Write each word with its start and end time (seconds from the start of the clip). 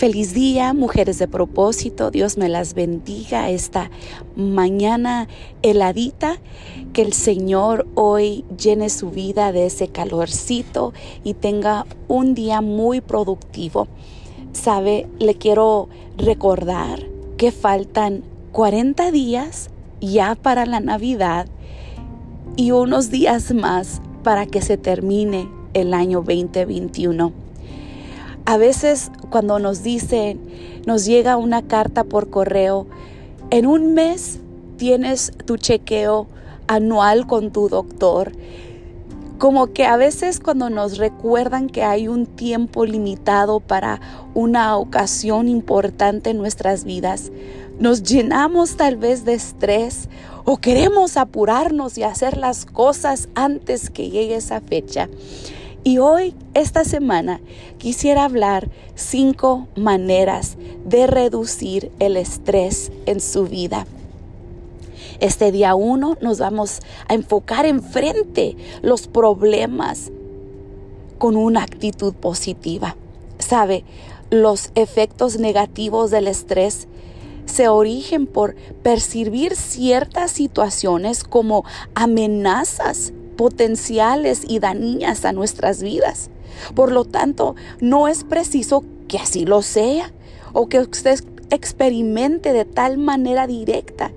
Feliz 0.00 0.32
día, 0.32 0.72
mujeres 0.72 1.18
de 1.18 1.28
propósito. 1.28 2.10
Dios 2.10 2.38
me 2.38 2.48
las 2.48 2.72
bendiga 2.72 3.50
esta 3.50 3.90
mañana 4.34 5.28
heladita. 5.60 6.38
Que 6.94 7.02
el 7.02 7.12
Señor 7.12 7.86
hoy 7.96 8.46
llene 8.56 8.88
su 8.88 9.10
vida 9.10 9.52
de 9.52 9.66
ese 9.66 9.88
calorcito 9.88 10.94
y 11.22 11.34
tenga 11.34 11.84
un 12.08 12.32
día 12.32 12.62
muy 12.62 13.02
productivo. 13.02 13.88
Sabe, 14.52 15.06
le 15.18 15.34
quiero 15.34 15.90
recordar 16.16 17.06
que 17.36 17.52
faltan 17.52 18.22
40 18.52 19.10
días 19.10 19.68
ya 20.00 20.34
para 20.34 20.64
la 20.64 20.80
Navidad 20.80 21.46
y 22.56 22.70
unos 22.70 23.10
días 23.10 23.52
más 23.52 24.00
para 24.22 24.46
que 24.46 24.62
se 24.62 24.78
termine 24.78 25.46
el 25.74 25.92
año 25.92 26.22
2021. 26.22 27.49
A 28.50 28.56
veces 28.56 29.12
cuando 29.30 29.60
nos 29.60 29.84
dicen, 29.84 30.40
nos 30.84 31.04
llega 31.04 31.36
una 31.36 31.62
carta 31.62 32.02
por 32.02 32.30
correo, 32.30 32.88
en 33.50 33.64
un 33.64 33.94
mes 33.94 34.40
tienes 34.76 35.30
tu 35.44 35.56
chequeo 35.56 36.26
anual 36.66 37.28
con 37.28 37.52
tu 37.52 37.68
doctor. 37.68 38.32
Como 39.38 39.68
que 39.68 39.86
a 39.86 39.96
veces 39.96 40.40
cuando 40.40 40.68
nos 40.68 40.98
recuerdan 40.98 41.68
que 41.68 41.84
hay 41.84 42.08
un 42.08 42.26
tiempo 42.26 42.86
limitado 42.86 43.60
para 43.60 44.00
una 44.34 44.76
ocasión 44.78 45.46
importante 45.46 46.30
en 46.30 46.38
nuestras 46.38 46.82
vidas, 46.82 47.30
nos 47.78 48.02
llenamos 48.02 48.76
tal 48.76 48.96
vez 48.96 49.24
de 49.24 49.34
estrés 49.34 50.08
o 50.44 50.56
queremos 50.56 51.16
apurarnos 51.16 51.96
y 51.98 52.02
hacer 52.02 52.36
las 52.36 52.66
cosas 52.66 53.28
antes 53.36 53.90
que 53.90 54.10
llegue 54.10 54.34
esa 54.34 54.60
fecha. 54.60 55.08
Y 55.82 55.96
hoy, 55.96 56.34
esta 56.52 56.84
semana, 56.84 57.40
quisiera 57.78 58.24
hablar 58.24 58.68
cinco 58.94 59.66
maneras 59.76 60.58
de 60.84 61.06
reducir 61.06 61.90
el 62.00 62.18
estrés 62.18 62.92
en 63.06 63.20
su 63.20 63.46
vida. 63.46 63.86
Este 65.20 65.52
día 65.52 65.74
uno 65.74 66.18
nos 66.20 66.38
vamos 66.38 66.80
a 67.08 67.14
enfocar 67.14 67.64
enfrente 67.64 68.56
los 68.82 69.06
problemas 69.06 70.10
con 71.16 71.36
una 71.36 71.62
actitud 71.62 72.12
positiva. 72.12 72.96
Sabe, 73.38 73.84
los 74.30 74.72
efectos 74.74 75.38
negativos 75.38 76.10
del 76.10 76.28
estrés 76.28 76.88
se 77.46 77.68
origen 77.68 78.26
por 78.26 78.54
percibir 78.82 79.56
ciertas 79.56 80.30
situaciones 80.30 81.24
como 81.24 81.64
amenazas 81.94 83.14
potenciales 83.40 84.42
y 84.46 84.58
dañinas 84.58 85.24
a 85.24 85.32
nuestras 85.32 85.82
vidas. 85.82 86.28
Por 86.74 86.92
lo 86.92 87.06
tanto, 87.06 87.56
no 87.80 88.06
es 88.06 88.22
preciso 88.22 88.84
que 89.08 89.16
así 89.16 89.46
lo 89.46 89.62
sea 89.62 90.12
o 90.52 90.68
que 90.68 90.78
usted 90.78 91.24
experimente 91.48 92.52
de 92.52 92.66
tal 92.66 92.98
manera 92.98 93.46
directa, 93.46 94.10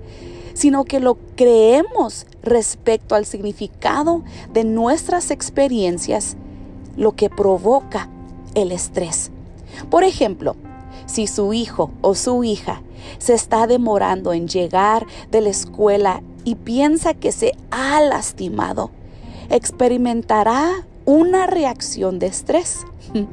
sino 0.52 0.84
que 0.84 1.00
lo 1.00 1.16
creemos 1.36 2.26
respecto 2.42 3.14
al 3.14 3.24
significado 3.24 4.22
de 4.52 4.64
nuestras 4.64 5.30
experiencias, 5.30 6.36
lo 6.94 7.12
que 7.12 7.30
provoca 7.30 8.10
el 8.54 8.72
estrés. 8.72 9.30
Por 9.88 10.04
ejemplo, 10.04 10.54
si 11.06 11.28
su 11.28 11.54
hijo 11.54 11.90
o 12.02 12.14
su 12.14 12.44
hija 12.44 12.82
se 13.16 13.32
está 13.32 13.66
demorando 13.66 14.34
en 14.34 14.48
llegar 14.48 15.06
de 15.30 15.40
la 15.40 15.48
escuela 15.48 16.22
y 16.44 16.56
piensa 16.56 17.14
que 17.14 17.32
se 17.32 17.52
ha 17.70 18.02
lastimado, 18.02 18.90
experimentará 19.50 20.86
una 21.04 21.46
reacción 21.46 22.18
de 22.18 22.26
estrés. 22.26 22.86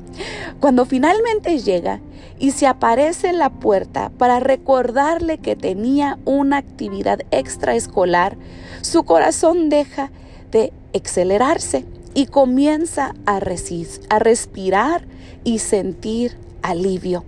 Cuando 0.59 0.85
finalmente 0.85 1.59
llega 1.59 1.99
y 2.39 2.51
se 2.51 2.67
aparece 2.67 3.29
en 3.29 3.37
la 3.37 3.49
puerta 3.49 4.11
para 4.17 4.39
recordarle 4.39 5.37
que 5.37 5.55
tenía 5.55 6.17
una 6.25 6.57
actividad 6.57 7.21
extraescolar, 7.31 8.37
su 8.81 9.03
corazón 9.03 9.69
deja 9.69 10.11
de 10.51 10.73
acelerarse 10.93 11.85
y 12.13 12.25
comienza 12.25 13.13
a, 13.25 13.37
a 13.37 14.19
respirar 14.19 15.05
y 15.43 15.59
sentir 15.59 16.37
alivio. 16.61 17.23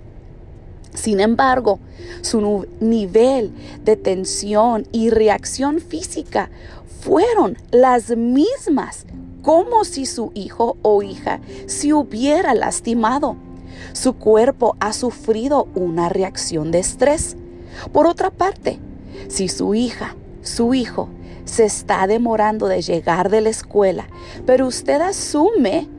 Sin 0.93 1.19
embargo, 1.19 1.79
su 2.21 2.67
nivel 2.79 3.51
de 3.83 3.95
tensión 3.95 4.87
y 4.91 5.09
reacción 5.09 5.79
física 5.79 6.51
fueron 7.03 7.57
las 7.71 8.15
mismas 8.15 9.05
como 9.41 9.83
si 9.83 10.05
su 10.05 10.31
hijo 10.33 10.77
o 10.83 11.03
hija 11.03 11.41
se 11.65 11.93
hubiera 11.93 12.53
lastimado. 12.53 13.35
Su 13.91 14.13
cuerpo 14.13 14.77
ha 14.79 14.93
sufrido 14.93 15.67
una 15.75 16.07
reacción 16.07 16.71
de 16.71 16.79
estrés. 16.79 17.35
Por 17.91 18.07
otra 18.07 18.29
parte, 18.29 18.79
si 19.27 19.49
su 19.49 19.75
hija, 19.75 20.15
su 20.43 20.73
hijo, 20.73 21.09
se 21.43 21.65
está 21.65 22.07
demorando 22.07 22.67
de 22.67 22.81
llegar 22.81 23.29
de 23.29 23.41
la 23.41 23.49
escuela, 23.49 24.07
pero 24.45 24.65
usted 24.65 25.01
asume 25.01 25.89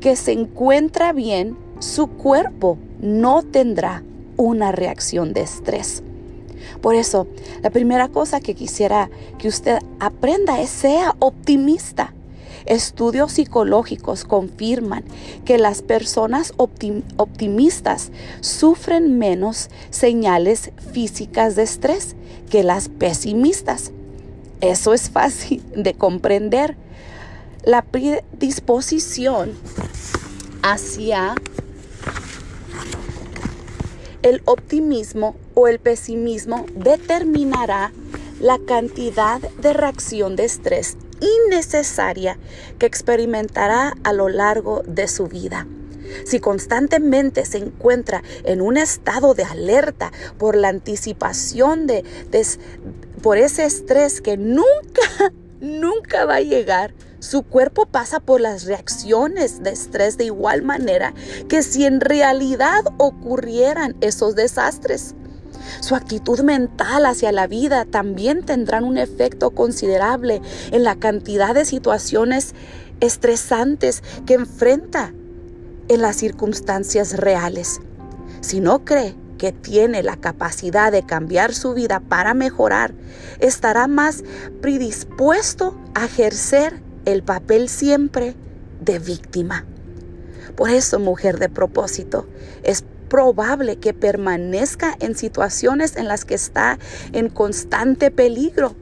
que 0.00 0.16
se 0.16 0.32
encuentra 0.32 1.12
bien, 1.12 1.58
su 1.78 2.06
cuerpo 2.06 2.78
no 3.00 3.42
tendrá 3.42 4.02
una 4.38 4.72
reacción 4.72 5.34
de 5.34 5.42
estrés. 5.42 6.03
Por 6.80 6.94
eso, 6.94 7.26
la 7.62 7.70
primera 7.70 8.08
cosa 8.08 8.40
que 8.40 8.54
quisiera 8.54 9.10
que 9.38 9.48
usted 9.48 9.78
aprenda 10.00 10.60
es 10.60 10.70
sea 10.70 11.14
optimista. 11.18 12.14
Estudios 12.66 13.32
psicológicos 13.32 14.24
confirman 14.24 15.04
que 15.44 15.58
las 15.58 15.82
personas 15.82 16.54
optimistas 16.56 18.10
sufren 18.40 19.18
menos 19.18 19.68
señales 19.90 20.70
físicas 20.92 21.56
de 21.56 21.64
estrés 21.64 22.16
que 22.48 22.62
las 22.62 22.88
pesimistas. 22.88 23.92
Eso 24.62 24.94
es 24.94 25.10
fácil 25.10 25.62
de 25.76 25.92
comprender. 25.92 26.76
La 27.64 27.82
predisposición 27.82 29.52
hacia 30.62 31.34
el 34.22 34.40
optimismo 34.46 35.36
o 35.54 35.68
el 35.68 35.78
pesimismo 35.78 36.66
determinará 36.74 37.92
la 38.40 38.58
cantidad 38.58 39.40
de 39.40 39.72
reacción 39.72 40.36
de 40.36 40.44
estrés 40.44 40.96
innecesaria 41.20 42.38
que 42.78 42.86
experimentará 42.86 43.94
a 44.02 44.12
lo 44.12 44.28
largo 44.28 44.82
de 44.86 45.08
su 45.08 45.26
vida. 45.26 45.66
Si 46.24 46.38
constantemente 46.38 47.44
se 47.44 47.58
encuentra 47.58 48.22
en 48.44 48.60
un 48.60 48.76
estado 48.76 49.34
de 49.34 49.44
alerta 49.44 50.12
por 50.38 50.56
la 50.56 50.68
anticipación 50.68 51.86
de, 51.86 52.04
por 53.22 53.38
ese 53.38 53.64
estrés 53.64 54.20
que 54.20 54.36
nunca, 54.36 54.62
nunca 55.60 56.24
va 56.24 56.36
a 56.36 56.40
llegar, 56.40 56.94
su 57.18 57.42
cuerpo 57.42 57.86
pasa 57.86 58.20
por 58.20 58.40
las 58.40 58.64
reacciones 58.64 59.62
de 59.62 59.70
estrés 59.70 60.18
de 60.18 60.26
igual 60.26 60.62
manera 60.62 61.14
que 61.48 61.62
si 61.62 61.86
en 61.86 62.00
realidad 62.00 62.84
ocurrieran 62.98 63.96
esos 64.02 64.34
desastres. 64.34 65.14
Su 65.80 65.94
actitud 65.94 66.40
mental 66.40 67.06
hacia 67.06 67.32
la 67.32 67.46
vida 67.46 67.84
también 67.84 68.44
tendrán 68.44 68.84
un 68.84 68.98
efecto 68.98 69.50
considerable 69.50 70.40
en 70.70 70.84
la 70.84 70.96
cantidad 70.96 71.54
de 71.54 71.64
situaciones 71.64 72.54
estresantes 73.00 74.02
que 74.26 74.34
enfrenta 74.34 75.12
en 75.88 76.00
las 76.00 76.16
circunstancias 76.16 77.16
reales. 77.16 77.80
Si 78.40 78.60
no 78.60 78.84
cree 78.84 79.14
que 79.38 79.52
tiene 79.52 80.02
la 80.02 80.16
capacidad 80.16 80.92
de 80.92 81.04
cambiar 81.04 81.54
su 81.54 81.74
vida 81.74 82.00
para 82.00 82.34
mejorar, 82.34 82.94
estará 83.40 83.86
más 83.86 84.22
predispuesto 84.60 85.76
a 85.94 86.06
ejercer 86.06 86.80
el 87.04 87.22
papel 87.22 87.68
siempre 87.68 88.34
de 88.80 88.98
víctima. 88.98 89.66
Por 90.56 90.70
eso, 90.70 90.98
mujer 90.98 91.38
de 91.38 91.48
propósito, 91.48 92.26
es 92.62 92.84
probable 93.14 93.76
que 93.76 93.94
permanezca 93.94 94.96
en 94.98 95.14
situaciones 95.14 95.94
en 95.94 96.08
las 96.08 96.24
que 96.24 96.34
está 96.34 96.80
en 97.12 97.28
constante 97.28 98.10
peligro. 98.10 98.74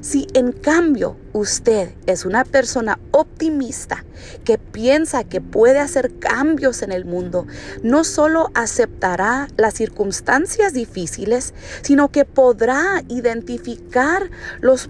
Si 0.00 0.28
en 0.34 0.52
cambio 0.52 1.16
usted 1.32 1.92
es 2.06 2.24
una 2.24 2.44
persona 2.44 3.00
optimista 3.10 4.04
que 4.44 4.56
piensa 4.56 5.24
que 5.24 5.40
puede 5.40 5.80
hacer 5.80 6.16
cambios 6.20 6.82
en 6.82 6.92
el 6.92 7.04
mundo, 7.04 7.48
no 7.82 8.04
solo 8.04 8.50
aceptará 8.54 9.48
las 9.56 9.74
circunstancias 9.74 10.74
difíciles, 10.74 11.52
sino 11.82 12.12
que 12.12 12.24
podrá 12.24 13.02
identificar 13.08 14.30
los, 14.60 14.88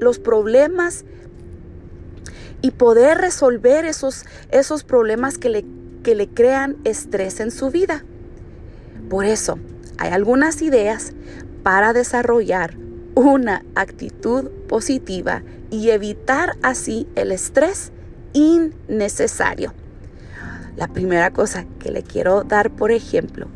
los 0.00 0.18
problemas 0.18 1.06
y 2.60 2.72
poder 2.72 3.16
resolver 3.16 3.86
esos, 3.86 4.26
esos 4.50 4.84
problemas 4.84 5.38
que 5.38 5.48
le, 5.48 5.64
que 6.02 6.14
le 6.14 6.28
crean 6.28 6.76
estrés 6.84 7.40
en 7.40 7.50
su 7.50 7.70
vida. 7.70 8.04
Por 9.08 9.24
eso, 9.24 9.58
hay 9.98 10.10
algunas 10.10 10.62
ideas 10.62 11.12
para 11.62 11.92
desarrollar 11.92 12.76
una 13.14 13.64
actitud 13.74 14.50
positiva 14.68 15.42
y 15.70 15.90
evitar 15.90 16.56
así 16.62 17.06
el 17.14 17.32
estrés 17.32 17.92
innecesario. 18.32 19.72
La 20.76 20.88
primera 20.88 21.30
cosa 21.30 21.64
que 21.78 21.90
le 21.90 22.02
quiero 22.02 22.42
dar, 22.42 22.70
por 22.70 22.90
ejemplo, 22.90 23.46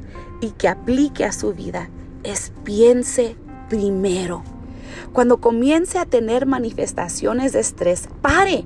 y 0.40 0.50
que 0.52 0.68
aplique 0.68 1.24
a 1.24 1.32
su 1.32 1.52
vida 1.52 1.90
es 2.22 2.52
piense 2.64 3.36
primero. 3.68 4.44
Cuando 5.12 5.38
comience 5.38 5.98
a 5.98 6.06
tener 6.06 6.46
manifestaciones 6.46 7.52
de 7.52 7.60
estrés, 7.60 8.08
pare, 8.22 8.64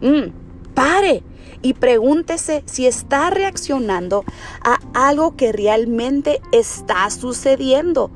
mm, 0.00 0.41
pare 0.82 1.22
y 1.62 1.74
pregúntese 1.74 2.64
si 2.66 2.88
está 2.88 3.30
reaccionando 3.30 4.24
a 4.64 4.80
algo 4.94 5.36
que 5.36 5.52
realmente 5.52 6.40
está 6.50 7.08
sucediendo 7.08 8.10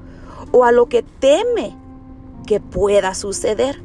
o 0.51 0.65
a 0.65 0.73
lo 0.73 0.87
que 0.87 1.05
teme 1.05 1.77
que 2.45 2.59
pueda 2.59 3.15
suceder. 3.15 3.81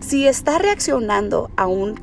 Si 0.00 0.26
está 0.26 0.56
reaccionando 0.56 1.50
a 1.56 1.66
un 1.66 1.96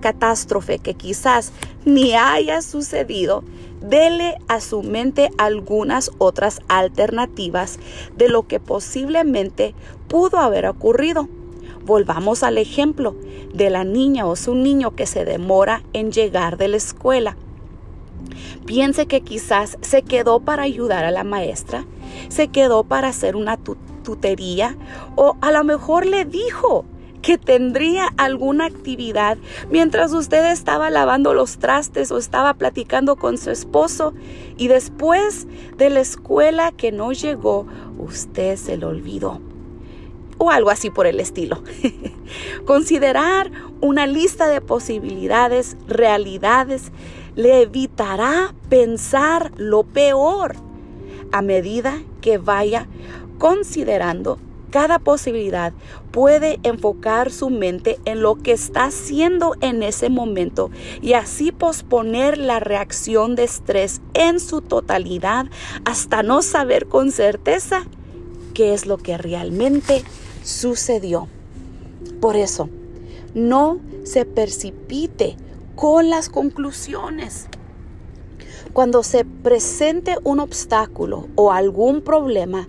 catástrofe 0.00 0.78
que 0.78 0.94
quizás 0.94 1.52
ni 1.84 2.14
haya 2.14 2.62
sucedido, 2.62 3.44
dele 3.82 4.36
a 4.48 4.62
su 4.62 4.82
mente 4.82 5.28
algunas 5.36 6.10
otras 6.16 6.60
alternativas 6.68 7.78
de 8.16 8.30
lo 8.30 8.46
que 8.46 8.60
posiblemente 8.60 9.74
pudo 10.08 10.38
haber 10.38 10.64
ocurrido. 10.64 11.28
Volvamos 11.84 12.42
al 12.42 12.58
ejemplo 12.58 13.16
de 13.52 13.70
la 13.70 13.84
niña 13.84 14.26
o 14.26 14.36
su 14.36 14.54
niño 14.54 14.94
que 14.94 15.06
se 15.06 15.24
demora 15.24 15.82
en 15.92 16.12
llegar 16.12 16.56
de 16.56 16.68
la 16.68 16.76
escuela. 16.76 17.36
Piense 18.66 19.06
que 19.06 19.22
quizás 19.22 19.78
se 19.80 20.02
quedó 20.02 20.40
para 20.40 20.62
ayudar 20.62 21.04
a 21.04 21.10
la 21.10 21.24
maestra, 21.24 21.86
se 22.28 22.48
quedó 22.48 22.84
para 22.84 23.08
hacer 23.08 23.34
una 23.34 23.58
tutería 24.02 24.76
o 25.16 25.36
a 25.40 25.52
lo 25.52 25.64
mejor 25.64 26.06
le 26.06 26.24
dijo 26.24 26.84
que 27.22 27.38
tendría 27.38 28.08
alguna 28.16 28.66
actividad 28.66 29.38
mientras 29.70 30.12
usted 30.12 30.52
estaba 30.52 30.90
lavando 30.90 31.34
los 31.34 31.58
trastes 31.58 32.10
o 32.10 32.18
estaba 32.18 32.54
platicando 32.54 33.16
con 33.16 33.36
su 33.38 33.50
esposo 33.50 34.14
y 34.56 34.68
después 34.68 35.46
de 35.76 35.90
la 35.90 36.00
escuela 36.00 36.72
que 36.72 36.92
no 36.92 37.12
llegó, 37.12 37.66
usted 37.98 38.56
se 38.56 38.76
lo 38.76 38.88
olvidó. 38.88 39.49
O 40.42 40.50
algo 40.50 40.70
así 40.70 40.88
por 40.88 41.06
el 41.06 41.20
estilo. 41.20 41.62
Considerar 42.64 43.50
una 43.82 44.06
lista 44.06 44.48
de 44.48 44.62
posibilidades, 44.62 45.76
realidades, 45.86 46.92
le 47.36 47.60
evitará 47.60 48.54
pensar 48.70 49.52
lo 49.58 49.82
peor 49.82 50.56
a 51.30 51.42
medida 51.42 52.02
que 52.22 52.38
vaya 52.38 52.86
considerando 53.38 54.38
cada 54.70 54.98
posibilidad 54.98 55.72
puede 56.10 56.58
enfocar 56.62 57.30
su 57.30 57.50
mente 57.50 57.98
en 58.04 58.22
lo 58.22 58.36
que 58.36 58.52
está 58.52 58.84
haciendo 58.84 59.56
en 59.60 59.82
ese 59.82 60.08
momento 60.08 60.70
y 61.02 61.12
así 61.12 61.52
posponer 61.52 62.38
la 62.38 62.60
reacción 62.60 63.36
de 63.36 63.44
estrés 63.44 64.00
en 64.14 64.40
su 64.40 64.62
totalidad 64.62 65.46
hasta 65.84 66.22
no 66.22 66.40
saber 66.42 66.86
con 66.86 67.10
certeza 67.10 67.84
qué 68.54 68.72
es 68.74 68.86
lo 68.86 68.96
que 68.96 69.18
realmente 69.18 70.04
sucedió. 70.42 71.28
Por 72.20 72.36
eso, 72.36 72.68
no 73.34 73.80
se 74.04 74.24
precipite 74.24 75.36
con 75.76 76.10
las 76.10 76.28
conclusiones. 76.28 77.46
Cuando 78.72 79.02
se 79.02 79.24
presente 79.24 80.16
un 80.22 80.40
obstáculo 80.40 81.28
o 81.34 81.52
algún 81.52 82.02
problema, 82.02 82.68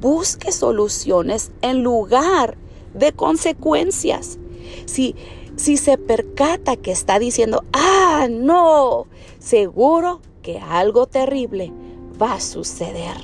busque 0.00 0.52
soluciones 0.52 1.52
en 1.60 1.82
lugar 1.82 2.56
de 2.94 3.12
consecuencias. 3.12 4.38
Si, 4.86 5.14
si 5.56 5.76
se 5.76 5.98
percata 5.98 6.76
que 6.76 6.92
está 6.92 7.18
diciendo, 7.18 7.64
ah, 7.72 8.28
no, 8.30 9.06
seguro 9.38 10.20
que 10.42 10.58
algo 10.58 11.06
terrible 11.06 11.72
va 12.20 12.34
a 12.34 12.40
suceder. 12.40 13.16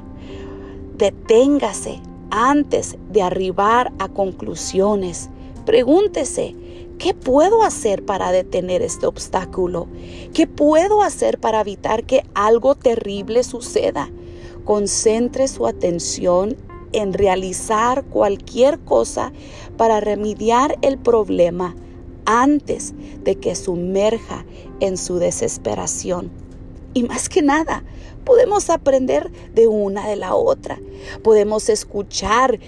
Deténgase 0.97 2.01
antes 2.31 2.97
de 3.11 3.23
arribar 3.23 3.93
a 3.99 4.09
conclusiones. 4.09 5.31
Pregúntese, 5.65 6.55
¿qué 6.99 7.15
puedo 7.15 7.63
hacer 7.63 8.05
para 8.05 8.33
detener 8.33 8.83
este 8.83 9.07
obstáculo? 9.07 9.89
¿Qué 10.35 10.47
puedo 10.47 11.03
hacer 11.03 11.39
para 11.39 11.61
evitar 11.61 12.05
que 12.05 12.25
algo 12.35 12.75
terrible 12.75 13.45
suceda? 13.45 14.11
Concentre 14.65 15.49
su 15.49 15.67
atención 15.67 16.57
en 16.93 17.13
realizar 17.13 18.05
cualquier 18.05 18.79
cosa 18.81 19.33
para 19.77 20.01
remediar 20.01 20.79
el 20.83 20.99
problema 20.99 21.77
antes 22.25 22.95
de 23.25 23.37
que 23.37 23.55
sumerja 23.55 24.45
en 24.81 24.97
su 24.97 25.19
desesperación. 25.19 26.31
Y 26.95 27.03
más 27.03 27.29
que 27.29 27.43
nada, 27.43 27.85
podemos 28.25 28.71
aprender 28.71 29.31
de 29.55 29.69
una 29.69 30.09
de 30.09 30.17
la 30.17 30.35
otra. 30.35 30.79
Podemos 31.23 31.69
escuchar 31.69 32.59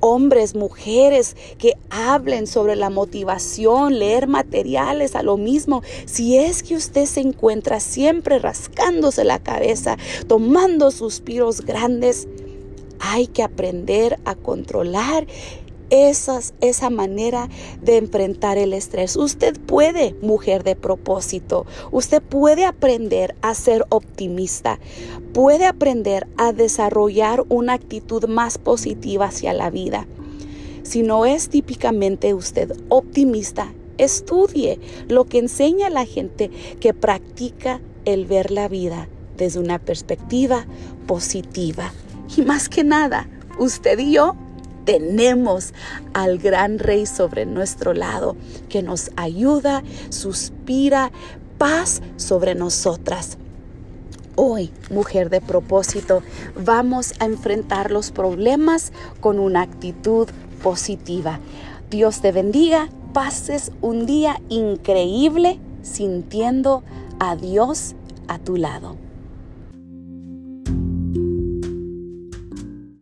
hombres, 0.00 0.54
mujeres 0.54 1.34
que 1.56 1.78
hablen 1.88 2.46
sobre 2.46 2.76
la 2.76 2.90
motivación, 2.90 3.98
leer 3.98 4.26
materiales 4.26 5.14
a 5.16 5.22
lo 5.22 5.36
mismo. 5.38 5.82
Si 6.04 6.36
es 6.36 6.62
que 6.62 6.76
usted 6.76 7.06
se 7.06 7.20
encuentra 7.20 7.80
siempre 7.80 8.38
rascándose 8.38 9.24
la 9.24 9.38
cabeza, 9.38 9.96
tomando 10.26 10.90
suspiros 10.90 11.62
grandes, 11.62 12.28
hay 13.00 13.26
que 13.26 13.42
aprender 13.42 14.18
a 14.24 14.34
controlar 14.34 15.26
esas, 15.94 16.54
esa 16.60 16.90
manera 16.90 17.48
de 17.82 17.98
enfrentar 17.98 18.58
el 18.58 18.72
estrés. 18.72 19.16
Usted 19.16 19.58
puede, 19.60 20.14
mujer 20.22 20.64
de 20.64 20.74
propósito, 20.74 21.66
usted 21.92 22.20
puede 22.20 22.64
aprender 22.64 23.36
a 23.42 23.54
ser 23.54 23.84
optimista, 23.90 24.80
puede 25.32 25.66
aprender 25.66 26.26
a 26.36 26.52
desarrollar 26.52 27.44
una 27.48 27.74
actitud 27.74 28.24
más 28.26 28.58
positiva 28.58 29.26
hacia 29.26 29.52
la 29.52 29.70
vida. 29.70 30.06
Si 30.82 31.02
no 31.02 31.26
es 31.26 31.48
típicamente 31.48 32.34
usted 32.34 32.72
optimista, 32.88 33.72
estudie 33.96 34.80
lo 35.08 35.24
que 35.24 35.38
enseña 35.38 35.90
la 35.90 36.04
gente 36.04 36.50
que 36.80 36.92
practica 36.92 37.80
el 38.04 38.26
ver 38.26 38.50
la 38.50 38.68
vida 38.68 39.08
desde 39.36 39.60
una 39.60 39.78
perspectiva 39.78 40.66
positiva. 41.06 41.92
Y 42.36 42.42
más 42.42 42.68
que 42.68 42.84
nada, 42.84 43.28
usted 43.58 43.98
y 43.98 44.12
yo 44.12 44.36
tenemos 44.84 45.72
al 46.12 46.38
gran 46.38 46.78
rey 46.78 47.06
sobre 47.06 47.46
nuestro 47.46 47.94
lado 47.94 48.36
que 48.68 48.82
nos 48.82 49.10
ayuda, 49.16 49.82
suspira 50.10 51.10
paz 51.58 52.02
sobre 52.16 52.54
nosotras. 52.54 53.38
Hoy, 54.36 54.72
mujer 54.90 55.30
de 55.30 55.40
propósito, 55.40 56.22
vamos 56.56 57.14
a 57.20 57.26
enfrentar 57.26 57.92
los 57.92 58.10
problemas 58.10 58.92
con 59.20 59.38
una 59.38 59.62
actitud 59.62 60.28
positiva. 60.62 61.38
Dios 61.88 62.20
te 62.20 62.32
bendiga, 62.32 62.88
pases 63.12 63.70
un 63.80 64.06
día 64.06 64.40
increíble 64.48 65.60
sintiendo 65.82 66.82
a 67.20 67.36
Dios 67.36 67.94
a 68.26 68.38
tu 68.38 68.56
lado. 68.56 69.03